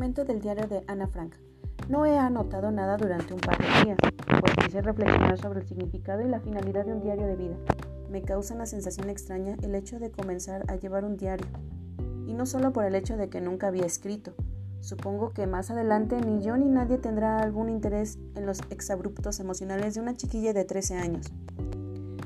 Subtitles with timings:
[0.00, 1.34] Del diario de Ana Frank.
[1.90, 3.98] No he anotado nada durante un par de días,
[4.40, 7.54] pues quise reflexionar sobre el significado y la finalidad de un diario de vida.
[8.10, 11.46] Me causa una sensación extraña el hecho de comenzar a llevar un diario,
[12.26, 14.32] y no solo por el hecho de que nunca había escrito.
[14.80, 19.94] Supongo que más adelante ni yo ni nadie tendrá algún interés en los exabruptos emocionales
[19.94, 21.26] de una chiquilla de 13 años.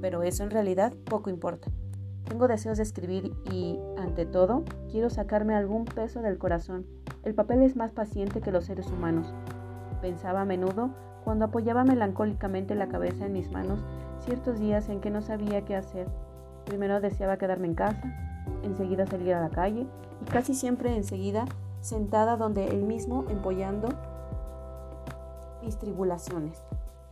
[0.00, 1.68] Pero eso en realidad poco importa.
[2.24, 6.86] Tengo deseos de escribir y, ante todo, quiero sacarme algún peso del corazón.
[7.24, 9.34] El papel es más paciente que los seres humanos.
[10.00, 10.90] Pensaba a menudo,
[11.24, 13.84] cuando apoyaba melancólicamente la cabeza en mis manos,
[14.20, 16.06] ciertos días en que no sabía qué hacer.
[16.64, 18.02] Primero deseaba quedarme en casa,
[18.62, 19.86] enseguida salir a la calle
[20.20, 21.44] y casi siempre enseguida
[21.80, 23.88] sentada donde él mismo empollando
[25.62, 26.62] mis tribulaciones.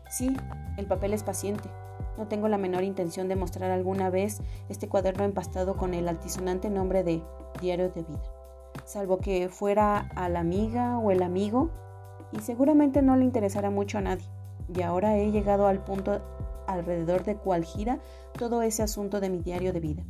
[0.09, 0.37] Sí,
[0.77, 1.69] el papel es paciente,
[2.17, 6.71] no tengo la menor intención de mostrar alguna vez este cuaderno empastado con el altisonante
[6.71, 7.23] nombre de
[7.61, 8.23] Diario de Vida,
[8.87, 11.71] salvo que fuera a la amiga o el amigo,
[12.33, 14.27] y seguramente no le interesará mucho a nadie.
[14.75, 16.23] Y ahora he llegado al punto
[16.67, 18.01] alrededor de cual gira
[18.39, 20.03] todo ese asunto de mi diario de vida.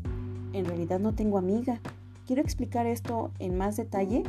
[0.52, 1.80] En realidad no tengo amiga.
[2.26, 4.22] Quiero explicar esto en más detalle,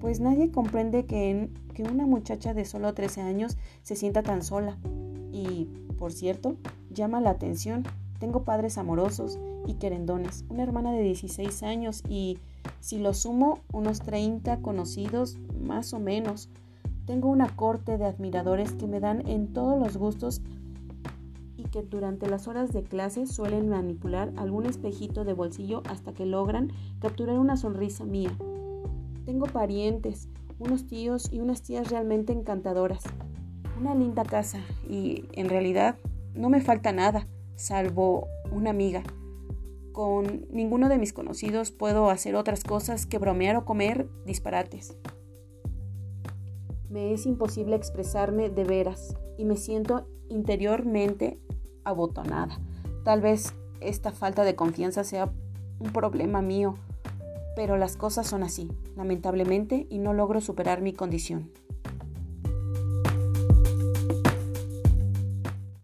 [0.00, 4.78] pues nadie comprende que, que una muchacha de solo 13 años se sienta tan sola.
[5.32, 6.56] Y, por cierto,
[6.90, 7.84] llama la atención.
[8.18, 12.38] Tengo padres amorosos y querendones, una hermana de 16 años y,
[12.80, 16.48] si lo sumo, unos 30 conocidos más o menos.
[17.06, 20.40] Tengo una corte de admiradores que me dan en todos los gustos
[21.56, 26.26] y que durante las horas de clase suelen manipular algún espejito de bolsillo hasta que
[26.26, 28.36] logran capturar una sonrisa mía.
[29.24, 33.02] Tengo parientes, unos tíos y unas tías realmente encantadoras.
[33.80, 35.96] Una linda casa y, en realidad,
[36.34, 39.02] no me falta nada, salvo una amiga.
[39.96, 44.94] Con ninguno de mis conocidos puedo hacer otras cosas que bromear o comer disparates.
[46.90, 51.40] Me es imposible expresarme de veras y me siento interiormente
[51.82, 52.60] abotonada.
[53.06, 55.32] Tal vez esta falta de confianza sea
[55.78, 56.74] un problema mío,
[57.56, 61.50] pero las cosas son así, lamentablemente, y no logro superar mi condición.